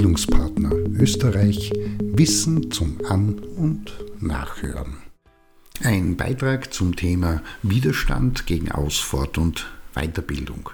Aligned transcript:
Bildungspartner 0.00 0.72
Österreich 0.98 1.70
Wissen 2.02 2.70
zum 2.70 2.96
An- 3.06 3.38
und 3.38 3.92
Nachhören. 4.18 4.96
Ein 5.82 6.16
Beitrag 6.16 6.72
zum 6.72 6.96
Thema 6.96 7.42
Widerstand 7.62 8.46
gegen 8.46 8.72
Ausfort 8.72 9.36
und 9.36 9.70
Weiterbildung. 9.92 10.70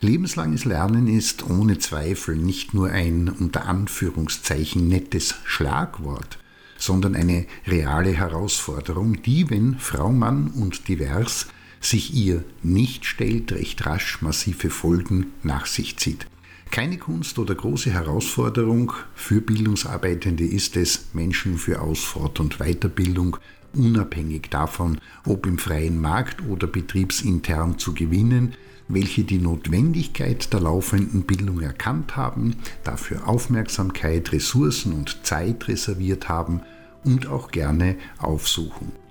Lebenslanges 0.00 0.64
Lernen 0.64 1.08
ist 1.08 1.44
ohne 1.46 1.76
Zweifel 1.76 2.36
nicht 2.36 2.72
nur 2.72 2.88
ein 2.88 3.28
unter 3.28 3.66
Anführungszeichen 3.66 4.88
nettes 4.88 5.34
Schlagwort, 5.44 6.38
sondern 6.78 7.14
eine 7.16 7.44
reale 7.66 8.12
Herausforderung, 8.12 9.20
die, 9.20 9.50
wenn 9.50 9.78
Frau, 9.78 10.10
Mann 10.10 10.48
und 10.48 10.88
divers 10.88 11.48
sich 11.82 12.14
ihr 12.14 12.42
nicht 12.62 13.04
stellt, 13.04 13.52
recht 13.52 13.84
rasch 13.84 14.22
massive 14.22 14.70
Folgen 14.70 15.32
nach 15.42 15.66
sich 15.66 15.98
zieht. 15.98 16.26
Keine 16.74 16.98
Kunst 16.98 17.38
oder 17.38 17.54
große 17.54 17.92
Herausforderung 17.92 18.92
für 19.14 19.40
Bildungsarbeitende 19.40 20.44
ist 20.44 20.76
es, 20.76 21.04
Menschen 21.12 21.56
für 21.56 21.80
Ausfort- 21.80 22.40
und 22.40 22.58
Weiterbildung 22.58 23.36
unabhängig 23.74 24.48
davon, 24.50 24.98
ob 25.24 25.46
im 25.46 25.58
freien 25.58 26.00
Markt 26.00 26.42
oder 26.48 26.66
betriebsintern 26.66 27.78
zu 27.78 27.94
gewinnen, 27.94 28.54
welche 28.88 29.22
die 29.22 29.38
Notwendigkeit 29.38 30.52
der 30.52 30.62
laufenden 30.62 31.22
Bildung 31.22 31.60
erkannt 31.60 32.16
haben, 32.16 32.56
dafür 32.82 33.28
Aufmerksamkeit, 33.28 34.32
Ressourcen 34.32 34.94
und 34.94 35.24
Zeit 35.24 35.68
reserviert 35.68 36.28
haben 36.28 36.60
und 37.04 37.28
auch 37.28 37.52
gerne 37.52 37.94
aufsuchen. 38.18 39.03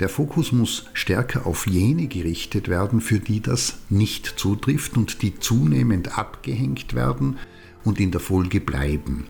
Der 0.00 0.08
Fokus 0.08 0.52
muss 0.52 0.86
stärker 0.92 1.46
auf 1.46 1.66
jene 1.66 2.06
gerichtet 2.06 2.68
werden, 2.68 3.00
für 3.00 3.18
die 3.18 3.40
das 3.40 3.78
nicht 3.88 4.26
zutrifft 4.26 4.96
und 4.96 5.22
die 5.22 5.38
zunehmend 5.38 6.18
abgehängt 6.18 6.94
werden 6.94 7.38
und 7.84 8.00
in 8.00 8.10
der 8.10 8.20
Folge 8.20 8.60
bleiben. 8.60 9.26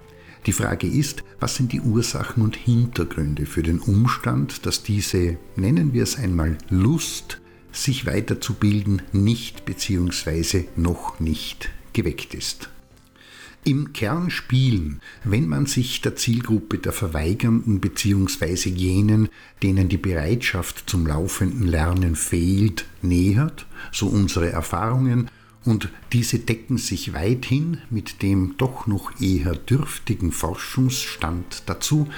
Die 0.46 0.52
Frage 0.52 0.86
ist, 0.86 1.22
was 1.38 1.56
sind 1.56 1.72
die 1.72 1.80
Ursachen 1.80 2.42
und 2.42 2.56
Hintergründe 2.56 3.44
für 3.46 3.62
den 3.62 3.78
Umstand, 3.78 4.64
dass 4.64 4.82
diese, 4.82 5.36
nennen 5.56 5.92
wir 5.92 6.02
es 6.02 6.16
einmal, 6.16 6.56
Lust, 6.70 7.40
sich 7.72 8.06
weiterzubilden, 8.06 9.02
nicht 9.12 9.64
bzw. 9.64 10.64
noch 10.76 11.20
nicht 11.20 11.70
geweckt 11.92 12.34
ist. 12.34 12.70
Im 13.62 13.92
Kern 13.92 14.30
spielen, 14.30 15.00
wenn 15.22 15.46
man 15.46 15.66
sich 15.66 16.00
der 16.00 16.16
Zielgruppe 16.16 16.78
der 16.78 16.92
Verweigernden 16.92 17.80
bzw. 17.80 18.70
jenen, 18.70 19.28
denen 19.62 19.90
die 19.90 19.98
Bereitschaft 19.98 20.88
zum 20.88 21.06
laufenden 21.06 21.66
Lernen 21.66 22.16
fehlt, 22.16 22.86
nähert, 23.02 23.66
so 23.92 24.06
unsere 24.06 24.50
Erfahrungen, 24.50 25.30
und 25.66 25.90
diese 26.12 26.38
decken 26.38 26.78
sich 26.78 27.12
weithin 27.12 27.78
mit 27.90 28.22
dem 28.22 28.54
doch 28.56 28.86
noch 28.86 29.20
eher 29.20 29.54
dürftigen 29.54 30.32
Forschungsstand 30.32 31.64
dazu, 31.66 32.08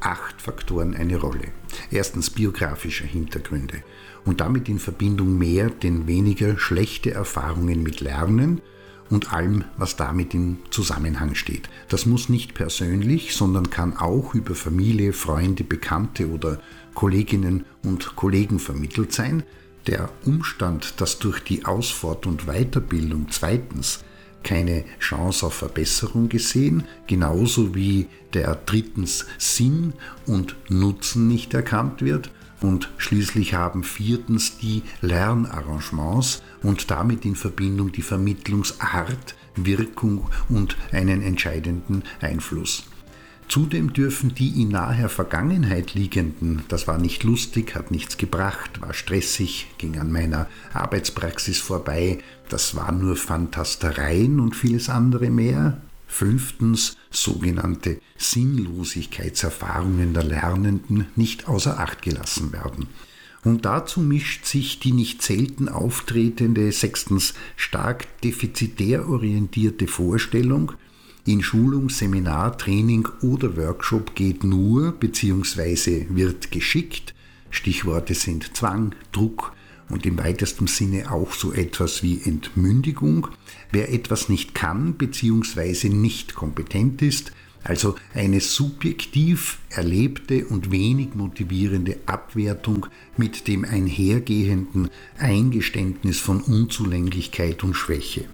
acht 0.00 0.40
Faktoren 0.40 0.94
eine 0.94 1.18
Rolle. 1.18 1.48
Erstens 1.90 2.30
biografische 2.30 3.04
Hintergründe 3.04 3.82
und 4.24 4.40
damit 4.40 4.68
in 4.70 4.78
Verbindung 4.78 5.36
mehr 5.36 5.68
denn 5.68 6.06
weniger 6.06 6.58
schlechte 6.58 7.10
Erfahrungen 7.10 7.82
mit 7.82 8.00
Lernen, 8.00 8.62
und 9.10 9.32
allem, 9.32 9.64
was 9.76 9.96
damit 9.96 10.34
im 10.34 10.58
Zusammenhang 10.70 11.34
steht. 11.34 11.68
Das 11.88 12.06
muss 12.06 12.28
nicht 12.28 12.54
persönlich, 12.54 13.34
sondern 13.34 13.70
kann 13.70 13.96
auch 13.96 14.34
über 14.34 14.54
Familie, 14.54 15.12
Freunde, 15.12 15.64
Bekannte 15.64 16.28
oder 16.28 16.60
Kolleginnen 16.94 17.64
und 17.82 18.16
Kollegen 18.16 18.58
vermittelt 18.58 19.12
sein. 19.12 19.42
Der 19.86 20.08
Umstand, 20.24 21.00
dass 21.00 21.18
durch 21.18 21.40
die 21.40 21.64
Ausfort- 21.64 22.26
und 22.26 22.46
Weiterbildung 22.46 23.26
zweitens 23.30 24.04
keine 24.42 24.84
Chance 25.00 25.46
auf 25.46 25.54
Verbesserung 25.54 26.28
gesehen, 26.28 26.84
genauso 27.06 27.74
wie 27.74 28.06
der 28.32 28.54
drittens 28.54 29.26
Sinn 29.38 29.92
und 30.26 30.56
Nutzen 30.68 31.26
nicht 31.26 31.52
erkannt 31.54 32.02
wird 32.02 32.30
und 32.60 32.90
schließlich 32.96 33.54
haben 33.54 33.82
viertens 33.84 34.58
die 34.58 34.82
Lernarrangements 35.00 36.42
und 36.62 36.90
damit 36.90 37.24
in 37.24 37.36
Verbindung 37.36 37.92
die 37.92 38.02
Vermittlungsart, 38.02 39.34
Wirkung 39.56 40.30
und 40.48 40.76
einen 40.92 41.22
entscheidenden 41.22 42.02
Einfluss. 42.20 42.84
Zudem 43.48 43.92
dürfen 43.92 44.34
die 44.34 44.60
in 44.60 44.70
naher 44.70 45.08
Vergangenheit 45.08 45.94
liegenden, 45.94 46.64
das 46.66 46.88
war 46.88 46.98
nicht 46.98 47.22
lustig, 47.22 47.76
hat 47.76 47.92
nichts 47.92 48.16
gebracht, 48.16 48.80
war 48.80 48.92
stressig, 48.92 49.68
ging 49.78 50.00
an 50.00 50.10
meiner 50.10 50.48
Arbeitspraxis 50.72 51.60
vorbei, 51.60 52.18
das 52.48 52.74
waren 52.74 52.98
nur 52.98 53.14
Fantastereien 53.14 54.40
und 54.40 54.56
vieles 54.56 54.88
andere 54.88 55.30
mehr, 55.30 55.80
Fünftens 56.06 56.96
sogenannte 57.10 58.00
Sinnlosigkeitserfahrungen 58.16 60.14
der 60.14 60.24
Lernenden 60.24 61.06
nicht 61.16 61.48
außer 61.48 61.78
Acht 61.78 62.02
gelassen 62.02 62.52
werden. 62.52 62.88
Und 63.44 63.64
dazu 63.64 64.00
mischt 64.00 64.44
sich 64.44 64.80
die 64.80 64.92
nicht 64.92 65.22
selten 65.22 65.68
auftretende, 65.68 66.72
sechstens 66.72 67.34
stark 67.56 68.20
defizitär 68.22 69.08
orientierte 69.08 69.86
Vorstellung, 69.86 70.72
in 71.26 71.42
Schulung, 71.42 71.90
Seminar, 71.90 72.56
Training 72.56 73.08
oder 73.20 73.56
Workshop 73.56 74.14
geht 74.14 74.44
nur 74.44 74.92
bzw. 74.92 76.06
wird 76.10 76.52
geschickt. 76.52 77.14
Stichworte 77.50 78.14
sind 78.14 78.56
Zwang, 78.56 78.94
Druck, 79.10 79.52
und 79.88 80.06
im 80.06 80.18
weitesten 80.18 80.66
Sinne 80.66 81.12
auch 81.12 81.32
so 81.32 81.52
etwas 81.52 82.02
wie 82.02 82.20
Entmündigung. 82.22 83.28
Wer 83.70 83.92
etwas 83.92 84.28
nicht 84.28 84.54
kann 84.54 84.94
bzw. 84.94 85.88
nicht 85.88 86.34
kompetent 86.34 87.02
ist, 87.02 87.32
also 87.62 87.96
eine 88.14 88.40
subjektiv 88.40 89.58
erlebte 89.70 90.46
und 90.46 90.70
wenig 90.70 91.14
motivierende 91.14 91.98
Abwertung 92.06 92.86
mit 93.16 93.48
dem 93.48 93.64
einhergehenden 93.64 94.88
Eingeständnis 95.18 96.20
von 96.20 96.40
Unzulänglichkeit 96.42 97.64
und 97.64 97.74
Schwäche. 97.74 98.26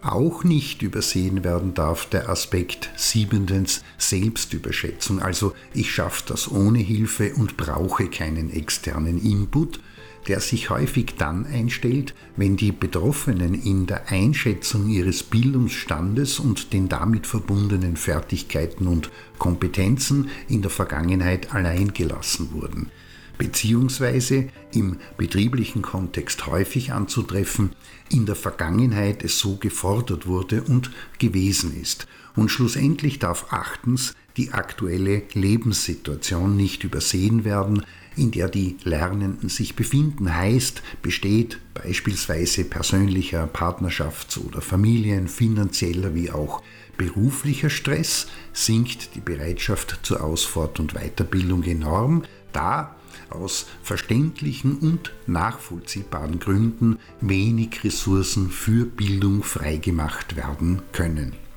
Auch 0.00 0.44
nicht 0.44 0.82
übersehen 0.82 1.42
werden 1.42 1.74
darf 1.74 2.08
der 2.08 2.28
Aspekt 2.28 2.90
siebentens 2.96 3.82
Selbstüberschätzung, 3.98 5.20
also 5.20 5.54
ich 5.74 5.90
schaffe 5.90 6.22
das 6.28 6.48
ohne 6.48 6.78
Hilfe 6.78 7.34
und 7.34 7.56
brauche 7.56 8.06
keinen 8.06 8.48
externen 8.48 9.20
Input, 9.20 9.80
der 10.28 10.40
sich 10.40 10.70
häufig 10.70 11.14
dann 11.16 11.46
einstellt, 11.46 12.14
wenn 12.36 12.56
die 12.56 12.72
Betroffenen 12.72 13.54
in 13.54 13.86
der 13.86 14.10
Einschätzung 14.10 14.88
ihres 14.88 15.22
Bildungsstandes 15.22 16.38
und 16.38 16.72
den 16.72 16.88
damit 16.88 17.26
verbundenen 17.26 17.96
Fertigkeiten 17.96 18.86
und 18.86 19.10
Kompetenzen 19.38 20.28
in 20.48 20.62
der 20.62 20.70
Vergangenheit 20.70 21.54
allein 21.54 21.92
gelassen 21.92 22.52
wurden 22.52 22.90
beziehungsweise 23.38 24.48
im 24.74 24.98
betrieblichen 25.16 25.80
Kontext 25.80 26.46
häufig 26.46 26.92
anzutreffen, 26.92 27.70
in 28.10 28.26
der 28.26 28.34
Vergangenheit 28.34 29.22
es 29.22 29.38
so 29.38 29.56
gefordert 29.56 30.26
wurde 30.26 30.62
und 30.62 30.90
gewesen 31.18 31.80
ist. 31.80 32.06
Und 32.34 32.50
schlussendlich 32.50 33.18
darf 33.20 33.46
achtens 33.50 34.14
die 34.36 34.52
aktuelle 34.52 35.22
Lebenssituation 35.32 36.56
nicht 36.56 36.84
übersehen 36.84 37.44
werden, 37.44 37.84
in 38.18 38.30
der 38.30 38.48
die 38.48 38.76
Lernenden 38.84 39.48
sich 39.48 39.76
befinden, 39.76 40.34
heißt, 40.34 40.82
besteht 41.02 41.58
beispielsweise 41.74 42.64
persönlicher 42.64 43.44
Partnerschafts- 43.46 44.38
oder 44.38 44.60
Familien, 44.60 45.28
finanzieller 45.28 46.14
wie 46.14 46.30
auch 46.30 46.62
beruflicher 46.96 47.70
Stress, 47.70 48.26
sinkt 48.52 49.14
die 49.14 49.20
Bereitschaft 49.20 50.00
zur 50.02 50.22
Ausfort- 50.22 50.80
und 50.80 50.94
Weiterbildung 50.94 51.62
enorm, 51.62 52.24
da 52.52 52.96
aus 53.30 53.66
verständlichen 53.82 54.78
und 54.78 55.12
nachvollziehbaren 55.26 56.38
Gründen 56.38 56.98
wenig 57.20 57.84
Ressourcen 57.84 58.50
für 58.50 58.84
Bildung 58.84 59.42
freigemacht 59.42 60.36
werden 60.36 60.82
können. 60.92 61.47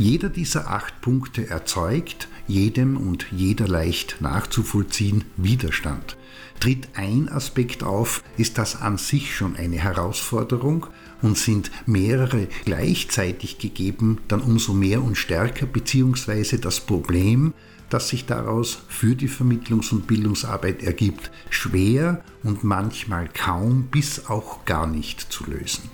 Jeder 0.00 0.30
dieser 0.30 0.70
acht 0.70 1.02
Punkte 1.02 1.50
erzeugt 1.50 2.26
jedem 2.48 2.96
und 2.96 3.26
jeder 3.32 3.68
leicht 3.68 4.16
nachzuvollziehen 4.20 5.26
Widerstand. 5.36 6.16
Tritt 6.58 6.88
ein 6.94 7.28
Aspekt 7.28 7.82
auf, 7.82 8.24
ist 8.38 8.56
das 8.56 8.80
an 8.80 8.96
sich 8.96 9.36
schon 9.36 9.56
eine 9.56 9.76
Herausforderung 9.76 10.86
und 11.20 11.36
sind 11.36 11.70
mehrere 11.84 12.48
gleichzeitig 12.64 13.58
gegeben, 13.58 14.16
dann 14.26 14.40
umso 14.40 14.72
mehr 14.72 15.04
und 15.04 15.18
stärker, 15.18 15.66
beziehungsweise 15.66 16.58
das 16.58 16.80
Problem, 16.80 17.52
das 17.90 18.08
sich 18.08 18.24
daraus 18.24 18.78
für 18.88 19.14
die 19.14 19.28
Vermittlungs- 19.28 19.92
und 19.92 20.06
Bildungsarbeit 20.06 20.82
ergibt, 20.82 21.30
schwer 21.50 22.24
und 22.42 22.64
manchmal 22.64 23.28
kaum 23.28 23.88
bis 23.90 24.30
auch 24.30 24.64
gar 24.64 24.86
nicht 24.86 25.20
zu 25.20 25.44
lösen. 25.44 25.90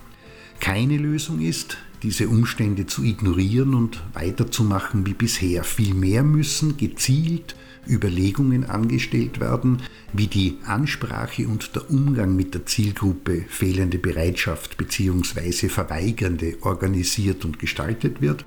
Keine 0.60 0.96
Lösung 0.96 1.40
ist, 1.40 1.76
diese 2.06 2.28
Umstände 2.28 2.86
zu 2.86 3.02
ignorieren 3.02 3.74
und 3.74 4.00
weiterzumachen 4.12 5.04
wie 5.06 5.12
bisher. 5.12 5.64
Vielmehr 5.64 6.22
müssen 6.22 6.76
gezielt 6.76 7.56
Überlegungen 7.88 8.64
angestellt 8.64 9.40
werden, 9.40 9.82
wie 10.12 10.28
die 10.28 10.58
Ansprache 10.64 11.48
und 11.48 11.74
der 11.74 11.90
Umgang 11.90 12.36
mit 12.36 12.54
der 12.54 12.64
Zielgruppe 12.64 13.44
fehlende 13.48 13.98
Bereitschaft 13.98 14.76
bzw. 14.76 15.68
Verweigernde 15.68 16.58
organisiert 16.60 17.44
und 17.44 17.58
gestaltet 17.58 18.20
wird, 18.20 18.44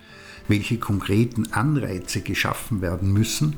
welche 0.48 0.78
konkreten 0.78 1.52
Anreize 1.52 2.22
geschaffen 2.22 2.82
werden 2.82 3.12
müssen, 3.12 3.58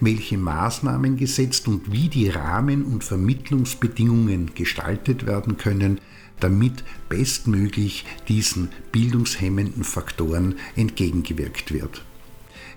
welche 0.00 0.38
Maßnahmen 0.38 1.18
gesetzt 1.18 1.68
und 1.68 1.92
wie 1.92 2.08
die 2.08 2.30
Rahmen- 2.30 2.84
und 2.84 3.04
Vermittlungsbedingungen 3.04 4.54
gestaltet 4.54 5.26
werden 5.26 5.58
können, 5.58 6.00
damit 6.42 6.84
bestmöglich 7.08 8.04
diesen 8.28 8.70
bildungshemmenden 8.90 9.84
Faktoren 9.84 10.56
entgegengewirkt 10.76 11.72
wird. 11.72 12.02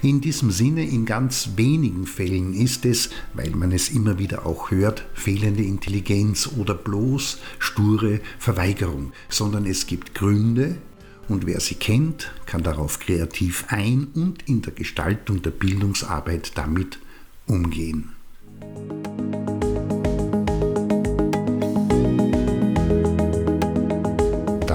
In 0.02 0.22
diesem 0.22 0.52
Sinne, 0.52 0.86
in 0.86 1.06
ganz 1.06 1.52
wenigen 1.56 2.06
Fällen 2.06 2.54
ist 2.54 2.86
es, 2.86 3.10
weil 3.34 3.52
man 3.52 3.72
es 3.72 3.90
immer 3.90 4.20
wieder 4.20 4.46
auch 4.46 4.70
hört, 4.70 5.06
fehlende 5.14 5.64
Intelligenz 5.64 6.50
oder 6.58 6.76
bloß 6.76 7.40
sture 7.60 8.20
Verweigerung, 8.38 9.14
sondern 9.30 9.66
es 9.66 9.88
gibt 9.88 10.14
Gründe, 10.14 10.78
und 11.28 11.48
wer 11.48 11.60
sie 11.60 11.76
kennt, 11.76 12.32
kann 12.46 12.62
darauf 12.62 13.00
kreativ 13.00 13.66
ein 13.70 14.10
und 14.14 14.48
in 14.48 14.62
der 14.62 14.74
Gestaltung 14.74 15.42
der 15.42 15.50
Bildungsarbeit 15.50 16.52
damit 16.56 17.00
umgehen. 17.48 18.15